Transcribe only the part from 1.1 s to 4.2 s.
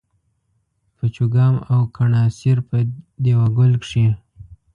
چوګام او کڼاسېر په دېوه ګل کښي